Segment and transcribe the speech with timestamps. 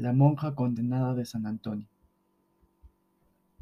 [0.00, 1.86] La monja condenada de San Antonio.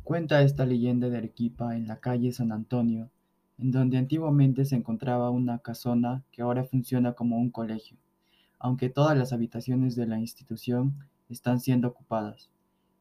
[0.05, 3.11] Cuenta esta leyenda de Arequipa en la calle San Antonio,
[3.59, 7.97] en donde antiguamente se encontraba una casona que ahora funciona como un colegio,
[8.61, 10.95] aunque todas las habitaciones de la institución
[11.29, 12.51] están siendo ocupadas.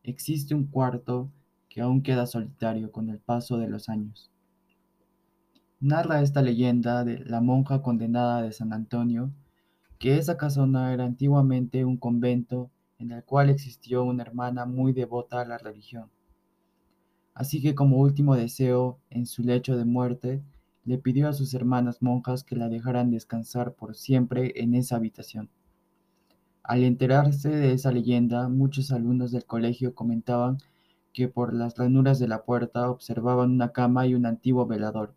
[0.01, 1.29] Existe un cuarto
[1.69, 4.31] que aún queda solitario con el paso de los años.
[5.79, 9.29] Narra esta leyenda de la monja condenada de San Antonio
[9.99, 15.42] que esa casona era antiguamente un convento en el cual existió una hermana muy devota
[15.42, 16.10] a la religión.
[17.33, 20.42] Así que como último deseo, en su lecho de muerte,
[20.86, 25.50] le pidió a sus hermanas monjas que la dejaran descansar por siempre en esa habitación.
[26.64, 30.57] Al enterarse de esa leyenda, muchos alumnos del colegio comentaban
[31.14, 35.14] que por las ranuras de la puerta observaban una cama y un antiguo velador,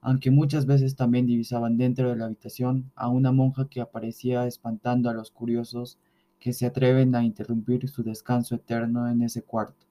[0.00, 5.10] aunque muchas veces también divisaban dentro de la habitación a una monja que aparecía espantando
[5.10, 5.98] a los curiosos
[6.38, 9.86] que se atreven a interrumpir su descanso eterno en ese cuarto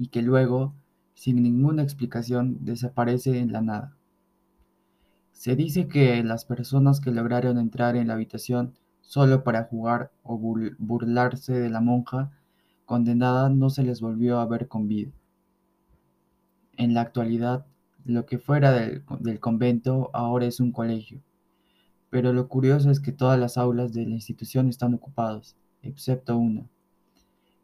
[0.00, 0.72] y que luego,
[1.12, 3.96] sin ninguna explicación, desaparece en la nada.
[5.32, 8.72] Se dice que las personas que lograron entrar en la habitación
[9.02, 12.30] solo para jugar o burlarse de la monja
[12.86, 15.10] condenada no se les volvió a ver con vida.
[16.78, 17.66] En la actualidad,
[18.06, 21.20] lo que fuera del, del, convento ahora es un colegio,
[22.10, 26.66] pero lo curioso es que todas las aulas de la institución están ocupadas, excepto una,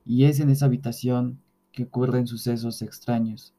[0.05, 1.41] y es en esa habitación
[1.73, 3.53] que ocurren sucesos extraños.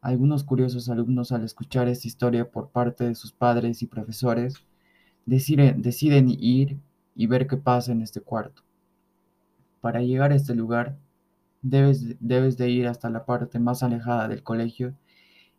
[0.00, 4.54] Algunos curiosos alumnos al escuchar esta historia por parte de sus padres y profesores
[5.26, 6.80] deciden, ir
[7.14, 8.62] y ver qué pasa en este cuarto.
[9.80, 10.98] Para llegar a este lugar
[11.60, 14.94] debes, debes de ir hasta la parte más alejada del colegio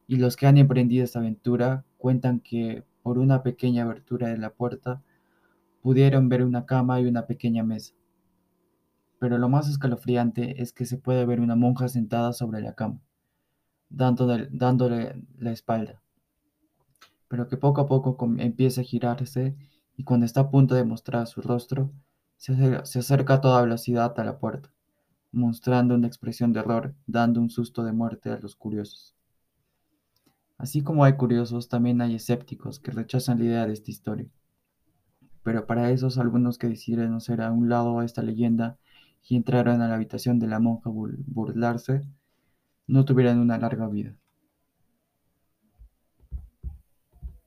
[0.08, 4.52] y los que han emprendido esta aventura cuentan que por una pequeña abertura de la
[4.52, 5.04] puerta
[5.82, 7.94] pudieron ver una cama y una pequeña mesa
[9.24, 13.00] pero lo más escalofriante es que se puede ver una monja sentada sobre la cama,
[13.88, 14.50] dándole,
[15.38, 16.02] la espalda,
[17.30, 19.56] pero que poco a poco empieza a girarse
[19.96, 21.90] y cuando está a punto de mostrar su rostro,
[22.36, 24.74] se acerca a toda velocidad a la puerta,
[25.32, 29.16] mostrando una expresión de horror, dando un susto de muerte a los curiosos.
[30.58, 34.28] Así como hay curiosos, también hay escépticos que rechazan la idea de esta historia.
[35.44, 38.78] Pero para esos algunos que deciden hacer a un lado esta leyenda
[39.28, 42.02] y entraron a la habitación de la monja burlarse,
[42.88, 44.16] no tuvieran una larga vida.